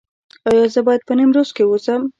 [0.47, 2.01] ایا زه باید په نیمروز کې اوسم؟